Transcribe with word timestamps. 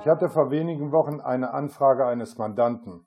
Ich 0.00 0.06
hatte 0.06 0.30
vor 0.30 0.52
wenigen 0.52 0.92
Wochen 0.92 1.20
eine 1.20 1.52
Anfrage 1.52 2.06
eines 2.06 2.38
Mandanten, 2.38 3.04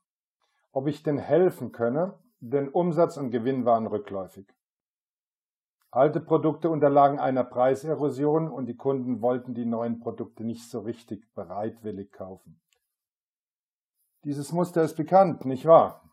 ob 0.73 0.87
ich 0.87 1.03
denn 1.03 1.17
helfen 1.17 1.71
könne, 1.71 2.19
denn 2.41 2.67
Umsatz 2.67 3.15
und 3.15 3.31
Gewinn 3.31 3.63
waren 3.65 3.87
rückläufig. 3.87 4.53
Alte 5.89 6.19
Produkte 6.19 6.69
unterlagen 6.69 7.17
einer 7.17 7.45
Preiserosion 7.45 8.49
und 8.49 8.65
die 8.65 8.75
Kunden 8.75 9.21
wollten 9.21 9.53
die 9.53 9.65
neuen 9.65 9.99
Produkte 9.99 10.43
nicht 10.43 10.69
so 10.69 10.81
richtig 10.81 11.33
bereitwillig 11.33 12.11
kaufen. 12.11 12.61
Dieses 14.25 14.51
Muster 14.51 14.83
ist 14.83 14.95
bekannt, 14.95 15.45
nicht 15.45 15.65
wahr? 15.65 16.03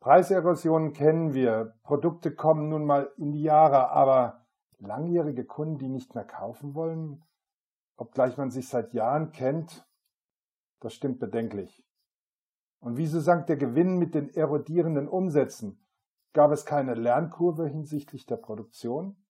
Preiserosionen 0.00 0.92
kennen 0.92 1.34
wir, 1.34 1.74
Produkte 1.84 2.34
kommen 2.34 2.68
nun 2.68 2.84
mal 2.84 3.12
in 3.16 3.30
die 3.30 3.42
Jahre, 3.42 3.90
aber 3.90 4.46
langjährige 4.78 5.44
Kunden, 5.44 5.78
die 5.78 5.88
nicht 5.88 6.14
mehr 6.14 6.24
kaufen 6.24 6.74
wollen, 6.74 7.22
obgleich 8.00 8.38
man 8.38 8.50
sich 8.50 8.66
seit 8.68 8.94
Jahren 8.94 9.30
kennt, 9.30 9.86
das 10.80 10.94
stimmt 10.94 11.20
bedenklich. 11.20 11.84
Und 12.80 12.96
wieso 12.96 13.20
sank 13.20 13.46
der 13.46 13.58
Gewinn 13.58 13.98
mit 13.98 14.14
den 14.14 14.30
erodierenden 14.30 15.06
Umsätzen? 15.06 15.86
Gab 16.32 16.50
es 16.50 16.64
keine 16.64 16.94
Lernkurve 16.94 17.68
hinsichtlich 17.68 18.24
der 18.24 18.38
Produktion? 18.38 19.22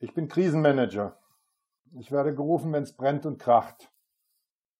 Ich 0.00 0.12
bin 0.12 0.26
Krisenmanager. 0.26 1.20
Ich 1.92 2.10
werde 2.10 2.34
gerufen, 2.34 2.72
wenn 2.72 2.82
es 2.82 2.96
brennt 2.96 3.24
und 3.26 3.38
kracht. 3.38 3.92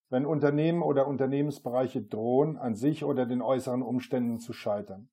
Wenn 0.09 0.27
Unternehmen 0.27 0.83
oder 0.83 1.07
Unternehmensbereiche 1.07 2.03
drohen, 2.03 2.57
an 2.57 2.75
sich 2.75 3.05
oder 3.05 3.27
den 3.27 3.43
äußeren 3.43 3.83
Umständen 3.83 4.41
zu 4.41 4.53
scheitern. 4.53 5.09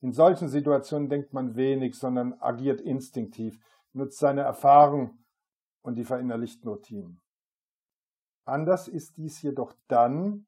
In 0.00 0.10
solchen 0.10 0.48
Situationen 0.48 1.08
denkt 1.08 1.32
man 1.32 1.54
wenig, 1.54 1.96
sondern 1.96 2.34
agiert 2.40 2.80
instinktiv, 2.80 3.60
nutzt 3.92 4.18
seine 4.18 4.40
Erfahrung 4.40 5.18
und 5.82 5.96
die 5.96 6.04
verinnerlichten 6.04 6.68
Routinen. 6.68 7.20
Anders 8.44 8.88
ist 8.88 9.16
dies 9.16 9.42
jedoch 9.42 9.74
dann, 9.88 10.46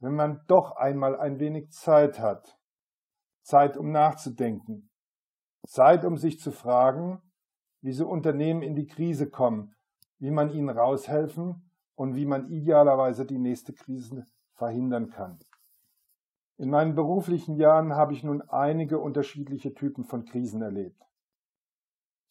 wenn 0.00 0.14
man 0.14 0.44
doch 0.46 0.76
einmal 0.76 1.18
ein 1.18 1.38
wenig 1.38 1.70
Zeit 1.70 2.18
hat. 2.18 2.58
Zeit, 3.42 3.76
um 3.76 3.90
nachzudenken. 3.90 4.90
Zeit, 5.66 6.04
um 6.04 6.16
sich 6.16 6.40
zu 6.40 6.50
fragen, 6.50 7.22
wie 7.80 7.92
so 7.92 8.08
Unternehmen 8.08 8.62
in 8.62 8.74
die 8.74 8.86
Krise 8.86 9.30
kommen, 9.30 9.74
wie 10.18 10.30
man 10.30 10.50
ihnen 10.50 10.68
raushelfen 10.68 11.70
und 11.94 12.14
wie 12.14 12.26
man 12.26 12.48
idealerweise 12.48 13.26
die 13.26 13.38
nächste 13.38 13.72
Krise 13.72 14.26
verhindern 14.52 15.10
kann. 15.10 15.38
In 16.58 16.70
meinen 16.70 16.94
beruflichen 16.94 17.56
Jahren 17.56 17.94
habe 17.94 18.12
ich 18.12 18.22
nun 18.22 18.42
einige 18.42 18.98
unterschiedliche 18.98 19.74
Typen 19.74 20.04
von 20.04 20.24
Krisen 20.24 20.62
erlebt. 20.62 21.02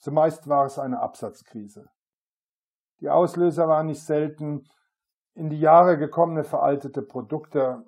Zumeist 0.02 0.48
war 0.50 0.66
es 0.66 0.80
eine 0.80 1.00
Absatzkrise. 1.00 1.92
Die 3.02 3.10
Auslöser 3.10 3.68
waren 3.68 3.86
nicht 3.86 4.04
selten 4.04 4.68
in 5.36 5.50
die 5.52 5.60
Jahre 5.60 6.00
gekommene 6.00 6.44
veraltete 6.44 7.04
Produkte, 7.04 7.86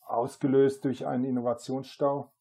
ausgelöst 0.00 0.84
durch 0.84 1.06
einen 1.06 1.24
Innovationsstau, 1.24 2.32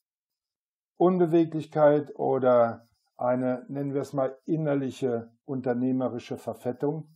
Unbeweglichkeit 0.98 2.16
oder 2.16 2.88
eine, 3.16 3.64
nennen 3.70 3.94
wir 3.94 4.02
es 4.02 4.14
mal, 4.14 4.38
innerliche 4.46 5.32
unternehmerische 5.46 6.38
Verfettung, 6.38 7.16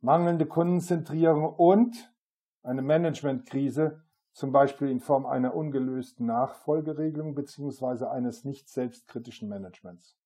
mangelnde 0.00 0.46
Kundenzentrierung 0.46 1.54
und 1.54 2.14
eine 2.62 2.82
Managementkrise, 2.82 4.00
zum 4.32 4.52
Beispiel 4.52 4.90
in 4.90 5.00
Form 5.00 5.26
einer 5.26 5.54
ungelösten 5.54 6.26
Nachfolgeregelung 6.26 7.34
bzw. 7.34 8.06
eines 8.06 8.44
nicht 8.44 8.68
selbstkritischen 8.68 9.48
Managements. 9.48 10.16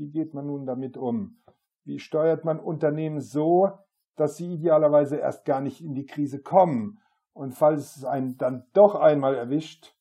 Wie 0.00 0.08
geht 0.08 0.32
man 0.32 0.46
nun 0.46 0.64
damit 0.64 0.96
um? 0.96 1.42
Wie 1.84 1.98
steuert 1.98 2.42
man 2.42 2.58
Unternehmen 2.58 3.20
so, 3.20 3.70
dass 4.16 4.38
sie 4.38 4.54
idealerweise 4.54 5.18
erst 5.18 5.44
gar 5.44 5.60
nicht 5.60 5.82
in 5.82 5.94
die 5.94 6.06
Krise 6.06 6.40
kommen? 6.40 7.02
Und 7.34 7.52
falls 7.52 7.96
es 7.98 8.04
einen 8.06 8.38
dann 8.38 8.66
doch 8.72 8.94
einmal 8.94 9.34
erwischt, 9.34 9.94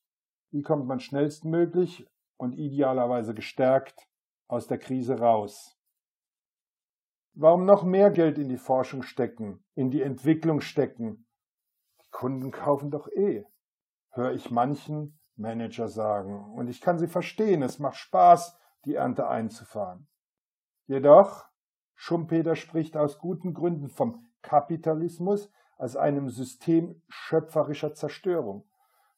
wie 0.52 0.62
kommt 0.62 0.88
man 0.88 1.02
schnellstmöglich 1.02 2.08
und 2.38 2.54
idealerweise 2.54 3.34
gestärkt 3.34 4.08
aus 4.48 4.68
der 4.68 4.78
Krise 4.78 5.20
raus? 5.20 5.78
Warum 7.34 7.66
noch 7.66 7.84
mehr 7.84 8.10
Geld 8.10 8.38
in 8.38 8.48
die 8.48 8.58
Forschung 8.58 9.02
stecken, 9.04 9.66
in 9.76 9.92
die 9.92 10.02
Entwicklung 10.02 10.62
stecken? 10.62 11.28
Die 12.06 12.10
Kunden 12.12 12.52
kaufen 12.52 12.90
doch 12.90 13.10
eh, 13.10 13.44
höre 14.12 14.32
ich 14.32 14.50
manchen 14.50 15.20
Manager 15.36 15.90
sagen. 15.90 16.54
Und 16.54 16.70
ich 16.70 16.80
kann 16.80 17.00
sie 17.00 17.08
verstehen, 17.08 17.62
es 17.64 17.80
macht 17.80 17.98
Spaß, 17.98 18.59
die 18.86 18.96
Ernte 18.96 19.28
einzufahren. 19.28 20.08
Jedoch, 20.88 21.46
Schumpeter 21.96 22.56
spricht 22.56 22.96
aus 22.96 23.20
guten 23.20 23.54
Gründen 23.54 23.90
vom 23.90 24.26
Kapitalismus 24.42 25.52
als 25.78 25.96
einem 25.96 26.30
System 26.30 27.02
schöpferischer 27.08 27.94
Zerstörung. 27.94 28.68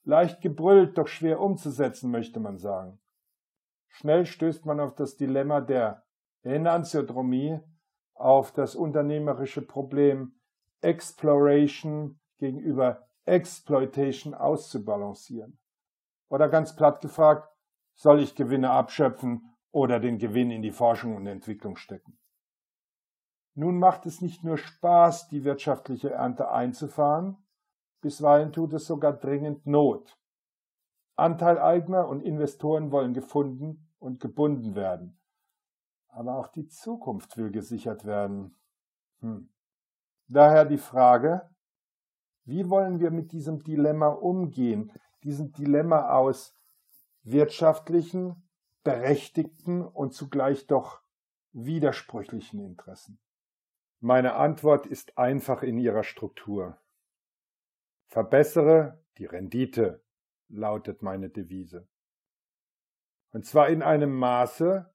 Leicht 0.04 0.42
gebrüllt, 0.42 0.98
doch 0.98 1.08
schwer 1.08 1.40
umzusetzen, 1.40 2.12
möchte 2.12 2.40
man 2.40 2.58
sagen. 2.58 3.00
Schnell 3.88 4.26
stößt 4.26 4.66
man 4.66 4.80
auf 4.80 4.96
das 4.96 5.16
Dilemma 5.16 5.62
der 5.62 6.04
Enantiodromie, 6.44 7.60
auf 8.14 8.52
das 8.52 8.76
unternehmerische 8.76 9.62
Problem 9.62 10.40
Exploration 10.82 12.20
gegenüber 12.38 13.08
Exploitation 13.26 14.34
auszubalancieren. 14.34 15.60
Oder 16.30 16.50
ganz 16.50 16.76
platt 16.76 17.02
gefragt, 17.02 17.51
soll 18.02 18.20
ich 18.20 18.34
Gewinne 18.34 18.72
abschöpfen 18.72 19.54
oder 19.70 20.00
den 20.00 20.18
Gewinn 20.18 20.50
in 20.50 20.64
die 20.64 20.72
Forschung 20.72 21.16
und 21.16 21.28
Entwicklung 21.28 21.76
stecken. 21.76 22.18
Nun 23.54 23.78
macht 23.78 24.08
es 24.08 24.22
nicht 24.22 24.44
nur 24.44 24.58
Spaß, 24.58 25.28
die 25.28 25.44
wirtschaftliche 25.44 26.10
Ernte 26.10 26.50
einzufahren, 26.50 27.38
bisweilen 28.02 28.54
tut 28.54 28.74
es 28.74 28.88
sogar 28.88 29.14
dringend 29.14 29.68
Not. 29.68 30.18
Anteileigner 31.16 32.08
und 32.08 32.24
Investoren 32.24 32.92
wollen 32.92 33.14
gefunden 33.14 33.88
und 34.00 34.20
gebunden 34.20 34.74
werden. 34.74 35.20
Aber 36.08 36.38
auch 36.38 36.48
die 36.48 36.66
Zukunft 36.66 37.38
will 37.38 37.52
gesichert 37.52 38.04
werden. 38.04 38.58
Hm. 39.20 39.54
Daher 40.28 40.66
die 40.66 40.80
Frage, 40.80 41.52
wie 42.46 42.68
wollen 42.68 43.00
wir 43.00 43.12
mit 43.12 43.32
diesem 43.32 43.60
Dilemma 43.62 44.08
umgehen? 44.08 44.92
Diesem 45.24 45.52
Dilemma 45.52 46.10
aus 46.10 46.56
wirtschaftlichen, 47.24 48.48
berechtigten 48.84 49.82
und 49.82 50.14
zugleich 50.14 50.68
doch 50.68 51.02
widersprüchlichen 51.54 52.60
Interessen? 52.60 53.20
Meine 54.00 54.34
Antwort 54.34 54.88
ist 54.88 55.18
einfach 55.18 55.62
in 55.62 55.78
ihrer 55.78 56.04
Struktur. 56.04 56.80
Verbessere 58.08 59.04
die 59.18 59.26
Rendite, 59.26 60.04
lautet 60.50 61.02
meine 61.02 61.30
Devise. 61.30 61.88
Und 63.32 63.46
zwar 63.46 63.70
in 63.70 63.82
einem 63.82 64.14
Maße, 64.14 64.92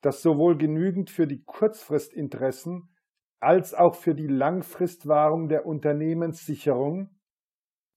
das 0.00 0.22
sowohl 0.22 0.56
genügend 0.56 1.10
für 1.10 1.26
die 1.26 1.42
Kurzfristinteressen 1.44 2.88
als 3.40 3.74
auch 3.74 3.94
für 3.94 4.14
die 4.14 4.28
Langfristwahrung 4.28 5.48
der 5.48 5.66
Unternehmenssicherung 5.66 7.10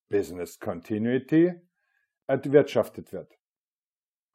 Business 0.10 0.60
Continuity 0.60 1.54
erwirtschaftet 2.28 3.14
wird. 3.14 3.39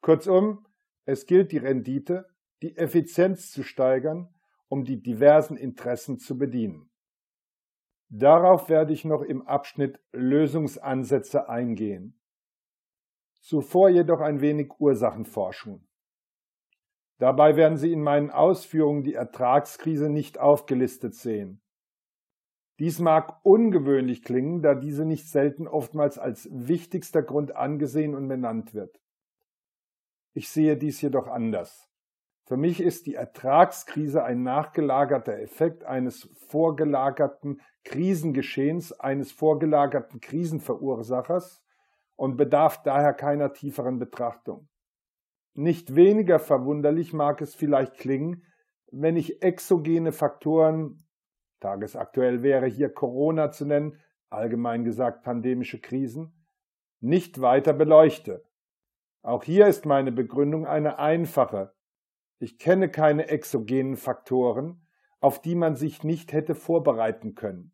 Kurzum, 0.05 0.63
es 1.05 1.25
gilt 1.25 1.51
die 1.51 1.57
Rendite, 1.57 2.27
die 2.61 2.77
Effizienz 2.77 3.49
zu 3.49 3.63
steigern, 3.63 4.29
um 4.67 4.83
die 4.83 5.01
diversen 5.01 5.57
Interessen 5.57 6.19
zu 6.19 6.37
bedienen. 6.37 6.91
Darauf 8.09 8.69
werde 8.69 8.93
ich 8.93 9.03
noch 9.03 9.23
im 9.23 9.41
Abschnitt 9.47 9.99
Lösungsansätze 10.11 11.49
eingehen. 11.49 12.21
Zuvor 13.39 13.89
jedoch 13.89 14.21
ein 14.21 14.41
wenig 14.41 14.73
Ursachenforschung. 14.77 15.87
Dabei 17.17 17.55
werden 17.55 17.79
Sie 17.79 17.91
in 17.91 18.03
meinen 18.03 18.29
Ausführungen 18.29 19.01
die 19.01 19.15
Ertragskrise 19.15 20.07
nicht 20.07 20.37
aufgelistet 20.37 21.15
sehen. 21.15 21.63
Dies 22.77 22.99
mag 22.99 23.43
ungewöhnlich 23.43 24.21
klingen, 24.21 24.61
da 24.61 24.75
diese 24.75 25.03
nicht 25.03 25.27
selten 25.27 25.67
oftmals 25.67 26.19
als 26.19 26.47
wichtigster 26.51 27.23
Grund 27.23 27.55
angesehen 27.55 28.13
und 28.13 28.27
benannt 28.27 28.75
wird. 28.75 29.01
Ich 30.37 30.49
sehe 30.49 30.75
dies 30.75 30.99
jedoch 31.01 31.27
anders. 31.27 31.89
Für 32.43 32.57
mich 32.57 32.81
ist 32.81 33.05
die 33.05 33.15
Ertragskrise 33.15 34.21
ein 34.25 34.43
nachgelagerter 34.43 35.39
Effekt 35.39 35.85
eines 35.85 36.29
vorgelagerten 36.49 37.61
Krisengeschehens, 37.85 38.91
eines 38.91 39.31
vorgelagerten 39.31 40.19
Krisenverursachers 40.19 41.63
und 42.17 42.35
bedarf 42.35 42.83
daher 42.83 43.13
keiner 43.13 43.53
tieferen 43.53 43.97
Betrachtung. 43.97 44.67
Nicht 45.53 45.95
weniger 45.95 46.39
verwunderlich 46.39 47.13
mag 47.13 47.39
es 47.41 47.55
vielleicht 47.55 47.95
klingen, 47.95 48.43
wenn 48.91 49.15
ich 49.15 49.41
exogene 49.41 50.11
Faktoren, 50.11 51.01
tagesaktuell 51.61 52.43
wäre 52.43 52.65
hier 52.65 52.93
Corona 52.93 53.51
zu 53.51 53.65
nennen, 53.65 54.01
allgemein 54.29 54.83
gesagt 54.83 55.23
pandemische 55.23 55.79
Krisen, 55.79 56.45
nicht 56.99 57.39
weiter 57.39 57.71
beleuchte. 57.71 58.43
Auch 59.25 59.43
hier 59.43 59.65
ist 59.65 59.87
meine 59.87 60.11
Begründung 60.11 60.67
eine 60.67 60.99
einfache. 60.99 61.73
Ich 62.37 62.59
kenne 62.59 62.89
keine 62.89 63.27
exogenen 63.27 63.97
Faktoren, 63.97 64.85
auf 65.19 65.41
die 65.41 65.55
man 65.55 65.75
sich 65.75 66.03
nicht 66.03 66.31
hätte 66.31 66.53
vorbereiten 66.53 67.33
können. 67.33 67.73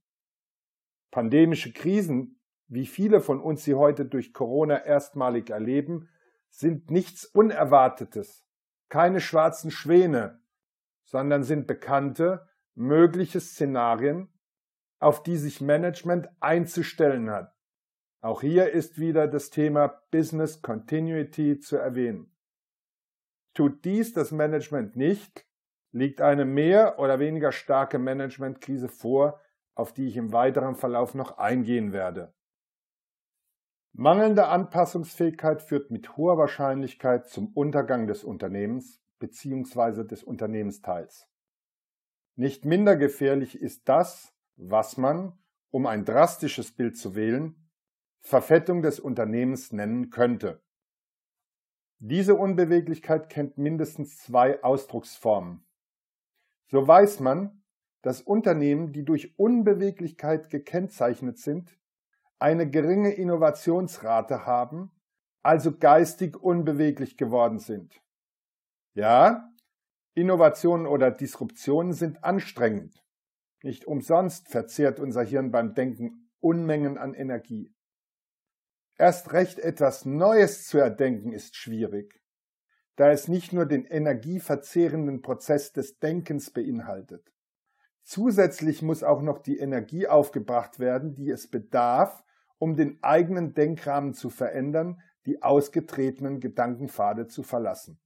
Pandemische 1.12 1.74
Krisen, 1.74 2.40
wie 2.68 2.86
viele 2.86 3.20
von 3.20 3.42
uns 3.42 3.66
sie 3.66 3.74
heute 3.74 4.06
durch 4.06 4.32
Corona 4.32 4.78
erstmalig 4.86 5.50
erleben, 5.50 6.08
sind 6.50 6.90
nichts 6.90 7.26
Unerwartetes, 7.26 8.46
keine 8.88 9.20
schwarzen 9.20 9.72
Schwäne, 9.72 10.40
sondern 11.04 11.44
sind 11.44 11.68
bekannte, 11.68 12.48
mögliche 12.76 13.42
Szenarien, 13.42 14.30
auf 15.00 15.22
die 15.22 15.36
sich 15.36 15.60
Management 15.60 16.30
einzustellen 16.40 17.30
hat. 17.30 17.54
Auch 18.24 18.42
hier 18.42 18.70
ist 18.70 19.00
wieder 19.00 19.28
das 19.28 19.50
Thema 19.50 19.88
Business 20.12 20.62
Continuity 20.62 21.60
zu 21.60 21.78
erwähnen. 21.78 22.32
Tut 23.56 23.84
dies 23.84 24.14
das 24.14 24.32
Management 24.32 24.96
nicht, 24.96 25.48
liegt 25.92 26.22
eine 26.22 26.46
mehr 26.46 27.00
oder 27.00 27.18
weniger 27.18 27.52
starke 27.52 27.98
Managementkrise 27.98 28.90
vor, 28.90 29.42
auf 29.74 29.92
die 29.92 30.08
ich 30.08 30.18
im 30.18 30.32
weiteren 30.32 30.76
Verlauf 30.76 31.16
noch 31.16 31.40
eingehen 31.40 31.94
werde. 31.94 32.34
Mangelnde 33.94 34.48
Anpassungsfähigkeit 34.48 35.64
führt 35.64 35.90
mit 35.90 36.16
hoher 36.16 36.38
Wahrscheinlichkeit 36.38 37.28
zum 37.28 37.48
Untergang 37.54 38.06
des 38.06 38.24
Unternehmens 38.24 39.02
bzw. 39.18 40.06
des 40.06 40.24
Unternehmensteils. 40.24 41.28
Nicht 42.36 42.66
minder 42.66 42.96
gefährlich 42.96 43.60
ist 43.60 43.90
das, 43.90 44.34
was 44.56 44.96
man, 44.98 45.38
um 45.72 45.88
ein 45.88 46.06
drastisches 46.06 46.72
Bild 46.72 46.98
zu 46.98 47.16
wählen, 47.16 47.61
Verfettung 48.22 48.82
des 48.82 49.00
Unternehmens 49.00 49.72
nennen 49.72 50.10
könnte. 50.10 50.62
Diese 52.00 52.36
Unbeweglichkeit 52.36 53.30
kennt 53.30 53.58
mindestens 53.58 54.18
zwei 54.18 54.64
Ausdrucksformen. 54.64 55.66
So 56.68 56.88
weiß 56.88 57.20
man, 57.20 57.64
dass 58.02 58.22
Unternehmen, 58.22 58.94
die 58.94 59.04
durch 59.06 59.38
Unbeweglichkeit 59.38 60.50
gekennzeichnet 60.50 61.38
sind, 61.38 61.78
eine 62.40 62.70
geringe 62.70 63.14
Innovationsrate 63.14 64.46
haben, 64.46 64.92
also 65.44 65.78
geistig 65.78 66.36
unbeweglich 66.38 67.18
geworden 67.18 67.60
sind. 67.60 68.02
Ja, 68.94 69.52
Innovationen 70.14 70.88
oder 70.88 71.12
Disruptionen 71.12 71.94
sind 71.94 72.24
anstrengend. 72.24 73.04
Nicht 73.64 73.86
umsonst 73.86 74.50
verzehrt 74.50 75.00
unser 75.00 75.24
Hirn 75.24 75.52
beim 75.52 75.76
Denken 75.76 76.32
Unmengen 76.40 76.98
an 76.98 77.14
Energie. 77.14 77.72
Erst 78.98 79.34
recht 79.34 79.60
etwas 79.60 80.06
Neues 80.06 80.68
zu 80.68 80.78
erdenken 80.78 81.32
ist 81.32 81.56
schwierig, 81.56 82.22
da 82.96 83.12
es 83.12 83.28
nicht 83.28 83.54
nur 83.54 83.66
den 83.66 83.86
energieverzehrenden 83.86 85.22
Prozess 85.22 85.74
des 85.74 86.00
Denkens 86.00 86.52
beinhaltet. 86.52 87.32
Zusätzlich 88.04 88.82
muss 88.82 89.04
auch 89.04 89.22
noch 89.22 89.40
die 89.40 89.58
Energie 89.58 90.08
aufgebracht 90.08 90.80
werden, 90.80 91.16
die 91.16 91.30
es 91.30 91.50
bedarf, 91.50 92.24
um 92.58 92.76
den 92.76 93.02
eigenen 93.02 93.54
Denkrahmen 93.54 94.14
zu 94.14 94.30
verändern, 94.30 95.02
die 95.26 95.42
ausgetretenen 95.42 96.40
Gedankenpfade 96.40 97.28
zu 97.28 97.44
verlassen. 97.44 98.00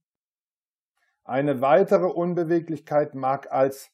Eine 1.24 1.60
weitere 1.60 2.06
Unbeweglichkeit 2.06 3.14
mag 3.14 3.50
als 3.50 3.90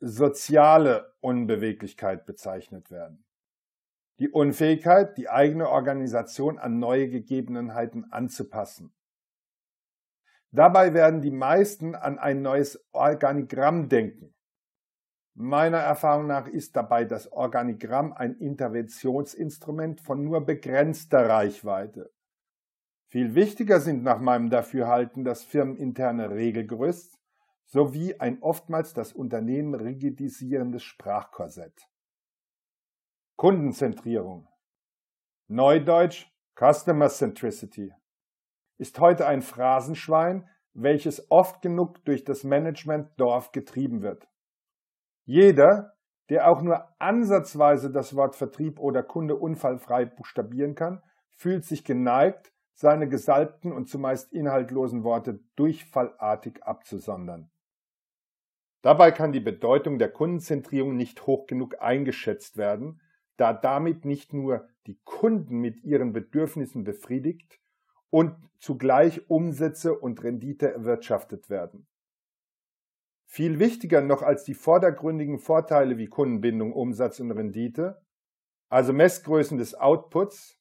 soziale 0.00 1.12
Unbeweglichkeit 1.20 2.24
bezeichnet 2.24 2.90
werden. 2.90 3.24
Die 4.18 4.30
Unfähigkeit, 4.30 5.16
die 5.16 5.28
eigene 5.28 5.68
Organisation 5.68 6.58
an 6.58 6.78
neue 6.78 7.08
Gegebenheiten 7.08 8.10
anzupassen. 8.10 8.92
Dabei 10.50 10.94
werden 10.94 11.20
die 11.20 11.30
meisten 11.30 11.94
an 11.94 12.18
ein 12.18 12.42
neues 12.42 12.84
Organigramm 12.92 13.88
denken. 13.88 14.34
Meiner 15.34 15.78
Erfahrung 15.78 16.26
nach 16.26 16.48
ist 16.48 16.74
dabei 16.74 17.04
das 17.04 17.30
Organigramm 17.30 18.12
ein 18.12 18.34
Interventionsinstrument 18.34 20.00
von 20.00 20.24
nur 20.24 20.44
begrenzter 20.44 21.28
Reichweite. 21.28 22.10
Viel 23.06 23.36
wichtiger 23.36 23.78
sind 23.78 24.02
nach 24.02 24.18
meinem 24.18 24.50
Dafürhalten 24.50 25.22
das 25.22 25.44
firmeninterne 25.44 26.30
Regelgerüst 26.30 27.18
sowie 27.66 28.16
ein 28.18 28.42
oftmals 28.42 28.94
das 28.94 29.12
Unternehmen 29.12 29.74
rigidisierendes 29.74 30.82
Sprachkorsett. 30.82 31.88
Kundenzentrierung. 33.38 34.48
Neudeutsch 35.46 36.26
Customer 36.56 37.08
Centricity 37.08 37.94
ist 38.78 38.98
heute 38.98 39.28
ein 39.28 39.42
Phrasenschwein, 39.42 40.48
welches 40.74 41.30
oft 41.30 41.62
genug 41.62 42.04
durch 42.04 42.24
das 42.24 42.42
Management 42.42 43.12
Dorf 43.16 43.52
getrieben 43.52 44.02
wird. 44.02 44.28
Jeder, 45.24 45.94
der 46.30 46.50
auch 46.50 46.62
nur 46.62 46.88
ansatzweise 47.00 47.92
das 47.92 48.16
Wort 48.16 48.34
Vertrieb 48.34 48.80
oder 48.80 49.04
Kunde 49.04 49.36
unfallfrei 49.36 50.04
buchstabieren 50.04 50.74
kann, 50.74 51.00
fühlt 51.30 51.64
sich 51.64 51.84
geneigt, 51.84 52.52
seine 52.74 53.08
gesalbten 53.08 53.70
und 53.70 53.88
zumeist 53.88 54.32
inhaltlosen 54.32 55.04
Worte 55.04 55.38
durchfallartig 55.54 56.64
abzusondern. 56.64 57.52
Dabei 58.82 59.12
kann 59.12 59.30
die 59.30 59.38
Bedeutung 59.38 60.00
der 60.00 60.10
Kundenzentrierung 60.10 60.96
nicht 60.96 61.28
hoch 61.28 61.46
genug 61.46 61.80
eingeschätzt 61.80 62.56
werden, 62.56 63.00
da 63.38 63.54
damit 63.54 64.04
nicht 64.04 64.34
nur 64.34 64.68
die 64.86 64.98
Kunden 65.04 65.60
mit 65.60 65.82
ihren 65.84 66.12
Bedürfnissen 66.12 66.84
befriedigt 66.84 67.60
und 68.10 68.34
zugleich 68.58 69.30
Umsätze 69.30 69.96
und 69.98 70.22
Rendite 70.22 70.72
erwirtschaftet 70.72 71.48
werden. 71.48 71.86
Viel 73.26 73.58
wichtiger 73.58 74.00
noch 74.00 74.22
als 74.22 74.44
die 74.44 74.54
vordergründigen 74.54 75.38
Vorteile 75.38 75.98
wie 75.98 76.06
Kundenbindung, 76.06 76.72
Umsatz 76.72 77.20
und 77.20 77.30
Rendite, 77.30 78.02
also 78.70 78.92
Messgrößen 78.92 79.58
des 79.58 79.74
Outputs, 79.74 80.58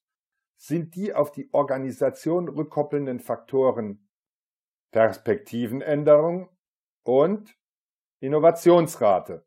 sind 0.58 0.96
die 0.96 1.14
auf 1.14 1.32
die 1.32 1.50
Organisation 1.54 2.50
rückkoppelnden 2.50 3.20
Faktoren 3.20 4.08
Perspektivenänderung 4.92 6.50
und 7.04 7.58
Innovationsrate. 8.20 9.47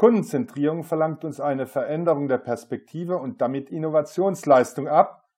Kundenzentrierung 0.00 0.82
verlangt 0.82 1.26
uns 1.26 1.40
eine 1.40 1.66
Veränderung 1.66 2.26
der 2.26 2.38
Perspektive 2.38 3.18
und 3.18 3.42
damit 3.42 3.68
Innovationsleistung 3.68 4.88
ab 4.88 5.28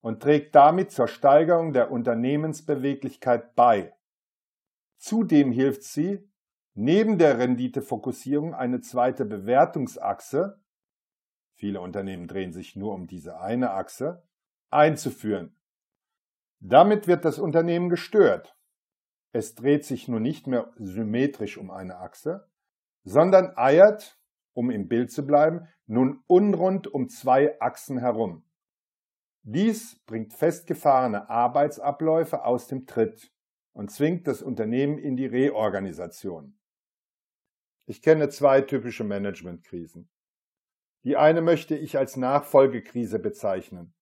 und 0.00 0.20
trägt 0.20 0.56
damit 0.56 0.90
zur 0.90 1.06
Steigerung 1.06 1.72
der 1.72 1.92
Unternehmensbeweglichkeit 1.92 3.54
bei. 3.54 3.94
Zudem 4.98 5.52
hilft 5.52 5.84
sie, 5.84 6.28
neben 6.74 7.16
der 7.16 7.38
Renditefokussierung 7.38 8.54
eine 8.54 8.80
zweite 8.80 9.24
Bewertungsachse, 9.24 10.60
viele 11.54 11.80
Unternehmen 11.80 12.26
drehen 12.26 12.52
sich 12.52 12.74
nur 12.74 12.94
um 12.94 13.06
diese 13.06 13.38
eine 13.38 13.70
Achse, 13.70 14.26
einzuführen. 14.68 15.56
Damit 16.58 17.06
wird 17.06 17.24
das 17.24 17.38
Unternehmen 17.38 17.88
gestört. 17.88 18.58
Es 19.30 19.54
dreht 19.54 19.84
sich 19.84 20.08
nun 20.08 20.22
nicht 20.22 20.48
mehr 20.48 20.72
symmetrisch 20.74 21.56
um 21.56 21.70
eine 21.70 21.98
Achse, 21.98 22.48
sondern 23.04 23.52
eiert, 23.56 24.18
um 24.54 24.70
im 24.70 24.88
Bild 24.88 25.10
zu 25.10 25.26
bleiben, 25.26 25.68
nun 25.86 26.22
unrund 26.26 26.86
um 26.86 27.08
zwei 27.08 27.60
Achsen 27.60 27.98
herum. 27.98 28.44
Dies 29.42 30.00
bringt 30.06 30.32
festgefahrene 30.34 31.28
Arbeitsabläufe 31.28 32.44
aus 32.44 32.68
dem 32.68 32.86
Tritt 32.86 33.32
und 33.72 33.90
zwingt 33.90 34.26
das 34.26 34.42
Unternehmen 34.42 34.98
in 34.98 35.16
die 35.16 35.26
Reorganisation. 35.26 36.58
Ich 37.86 38.02
kenne 38.02 38.28
zwei 38.28 38.60
typische 38.60 39.02
Managementkrisen. 39.02 40.08
Die 41.04 41.16
eine 41.16 41.42
möchte 41.42 41.76
ich 41.76 41.98
als 41.98 42.16
Nachfolgekrise 42.16 43.18
bezeichnen. 43.18 43.94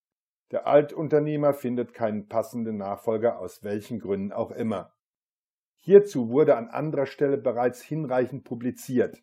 Der 0.50 0.66
Altunternehmer 0.66 1.54
findet 1.54 1.94
keinen 1.94 2.28
passenden 2.28 2.76
Nachfolger 2.76 3.38
aus 3.38 3.62
welchen 3.62 4.00
Gründen 4.00 4.32
auch 4.32 4.50
immer. 4.50 4.92
Hierzu 5.80 6.30
wurde 6.30 6.56
an 6.56 6.68
anderer 6.68 7.06
Stelle 7.06 7.38
bereits 7.38 7.82
hinreichend 7.82 8.44
publiziert. 8.44 9.22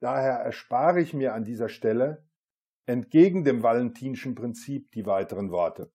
Daher 0.00 0.34
erspare 0.34 1.00
ich 1.00 1.14
mir 1.14 1.34
an 1.34 1.44
dieser 1.44 1.68
Stelle 1.68 2.26
entgegen 2.86 3.44
dem 3.44 3.62
valentinschen 3.62 4.34
Prinzip 4.34 4.90
die 4.92 5.06
weiteren 5.06 5.50
Worte. 5.50 5.90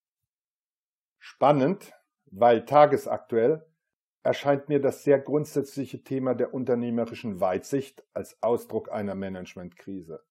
Spannend 1.18 1.92
weil 2.32 2.64
tagesaktuell 2.64 3.64
erscheint 4.22 4.68
mir 4.68 4.80
das 4.80 5.04
sehr 5.04 5.18
grundsätzliche 5.18 6.02
Thema 6.02 6.34
der 6.34 6.54
unternehmerischen 6.54 7.40
Weitsicht 7.40 8.04
als 8.14 8.42
Ausdruck 8.42 8.90
einer 8.90 9.14
Managementkrise. 9.14 10.24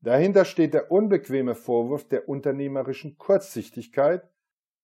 Dahinter 0.00 0.44
steht 0.44 0.72
der 0.72 0.90
unbequeme 0.90 1.54
Vorwurf 1.54 2.08
der 2.08 2.28
unternehmerischen 2.28 3.18
Kurzsichtigkeit, 3.18 4.28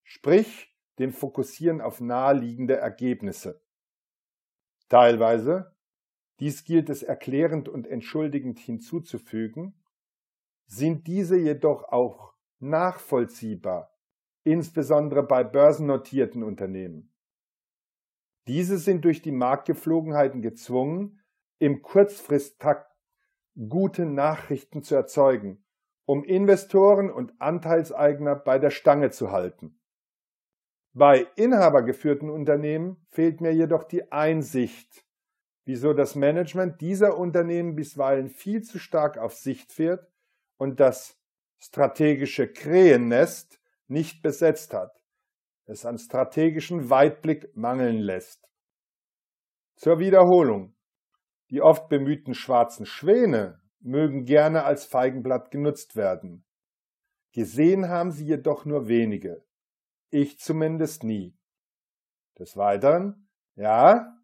sprich 0.03 0.72
dem 0.99 1.11
Fokussieren 1.11 1.81
auf 1.81 2.01
naheliegende 2.01 2.77
Ergebnisse. 2.77 3.61
Teilweise, 4.89 5.75
dies 6.39 6.63
gilt 6.63 6.89
es 6.89 7.03
erklärend 7.03 7.69
und 7.69 7.87
entschuldigend 7.87 8.59
hinzuzufügen, 8.59 9.73
sind 10.65 11.07
diese 11.07 11.37
jedoch 11.37 11.83
auch 11.83 12.33
nachvollziehbar 12.59 13.93
insbesondere 14.43 15.23
bei 15.23 15.43
börsennotierten 15.43 16.43
Unternehmen. 16.43 17.11
Diese 18.47 18.77
sind 18.77 19.05
durch 19.05 19.21
die 19.21 19.31
Marktgeflogenheiten 19.31 20.41
gezwungen, 20.41 21.21
im 21.59 21.81
Kurzfristtakt 21.81 22.91
gute 23.69 24.05
Nachrichten 24.05 24.83
zu 24.83 24.95
erzeugen, 24.95 25.63
um 26.05 26.25
Investoren 26.25 27.09
und 27.09 27.39
Anteilseigner 27.39 28.35
bei 28.35 28.59
der 28.59 28.71
Stange 28.71 29.11
zu 29.11 29.31
halten. 29.31 29.79
Bei 30.95 31.27
inhabergeführten 31.35 32.29
Unternehmen 32.29 33.03
fehlt 33.09 33.41
mir 33.41 33.51
jedoch 33.51 33.83
die 33.83 34.11
Einsicht, 34.11 35.03
wieso 35.65 35.93
das 35.93 36.13
Management 36.13 36.81
dieser 36.81 37.17
Unternehmen 37.17 37.75
bisweilen 37.75 38.29
viel 38.29 38.61
zu 38.61 38.77
stark 38.77 39.17
auf 39.17 39.33
Sicht 39.33 39.71
fährt 39.71 40.07
und 40.57 40.79
das 40.79 41.19
strategische 41.57 42.47
Krähennest 42.47 43.59
nicht 43.87 44.21
besetzt 44.21 44.75
hat, 44.75 45.01
es 45.65 45.83
an 45.83 45.97
strategischen 45.97 46.91
Weitblick 46.91 47.55
mangeln 47.55 47.97
lässt. 47.97 48.47
Zur 49.75 49.97
Wiederholung. 49.97 50.75
Die 51.49 51.61
oft 51.61 51.89
bemühten 51.89 52.33
schwarzen 52.33 52.85
Schwäne 52.85 53.61
mögen 53.79 54.25
gerne 54.25 54.63
als 54.63 54.85
Feigenblatt 54.85 55.51
genutzt 55.51 55.95
werden. 55.95 56.45
Gesehen 57.31 57.89
haben 57.89 58.11
sie 58.11 58.25
jedoch 58.25 58.65
nur 58.65 58.87
wenige. 58.87 59.43
Ich 60.13 60.37
zumindest 60.37 61.03
nie. 61.03 61.35
Des 62.37 62.55
Weiteren, 62.55 63.27
ja, 63.55 64.15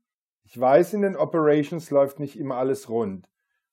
ich 0.44 0.60
weiß, 0.60 0.94
in 0.94 1.02
den 1.02 1.16
Operations 1.16 1.90
läuft 1.90 2.20
nicht 2.20 2.38
immer 2.38 2.58
alles 2.58 2.90
rund. 2.90 3.28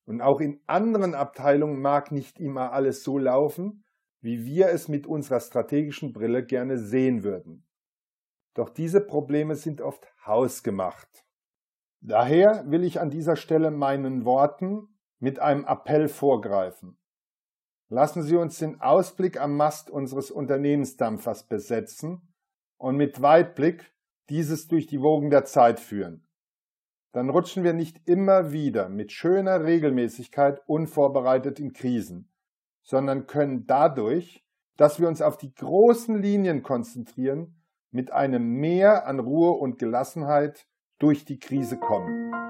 Und 0.06 0.22
auch 0.22 0.40
in 0.40 0.62
anderen 0.66 1.14
Abteilungen 1.14 1.78
mag 1.78 2.12
nicht 2.12 2.40
immer 2.40 2.72
alles 2.72 3.04
so 3.04 3.18
laufen, 3.18 3.84
wie 4.22 4.46
wir 4.46 4.68
es 4.70 4.88
mit 4.88 5.06
unserer 5.06 5.40
strategischen 5.40 6.14
Brille 6.14 6.42
gerne 6.42 6.78
sehen 6.78 7.22
würden. 7.22 7.66
Doch 8.54 8.70
diese 8.70 9.02
Probleme 9.02 9.54
sind 9.54 9.82
oft 9.82 10.10
hausgemacht. 10.24 11.26
Daher 12.00 12.64
will 12.66 12.84
ich 12.84 12.98
an 12.98 13.10
dieser 13.10 13.36
Stelle 13.36 13.70
meinen 13.70 14.24
Worten 14.24 14.88
mit 15.18 15.38
einem 15.38 15.66
Appell 15.66 16.08
vorgreifen. 16.08 16.96
Lassen 17.88 18.22
Sie 18.22 18.36
uns 18.36 18.58
den 18.58 18.80
Ausblick 18.80 19.40
am 19.40 19.56
Mast 19.56 19.90
unseres 19.90 20.30
Unternehmensdampfers 20.30 21.44
besetzen 21.44 22.20
und 22.78 22.96
mit 22.96 23.22
Weitblick 23.22 23.92
dieses 24.28 24.66
durch 24.66 24.86
die 24.86 25.00
Wogen 25.00 25.30
der 25.30 25.44
Zeit 25.44 25.78
führen. 25.78 26.26
Dann 27.12 27.30
rutschen 27.30 27.62
wir 27.62 27.72
nicht 27.72 28.06
immer 28.08 28.50
wieder 28.50 28.88
mit 28.88 29.12
schöner 29.12 29.64
Regelmäßigkeit 29.64 30.60
unvorbereitet 30.66 31.60
in 31.60 31.72
Krisen, 31.72 32.30
sondern 32.82 33.26
können 33.26 33.66
dadurch, 33.66 34.44
dass 34.76 35.00
wir 35.00 35.08
uns 35.08 35.22
auf 35.22 35.38
die 35.38 35.54
großen 35.54 36.20
Linien 36.20 36.62
konzentrieren, 36.62 37.62
mit 37.90 38.12
einem 38.12 38.46
Mehr 38.58 39.06
an 39.06 39.20
Ruhe 39.20 39.52
und 39.52 39.78
Gelassenheit 39.78 40.66
durch 40.98 41.24
die 41.24 41.38
Krise 41.38 41.78
kommen. 41.78 42.45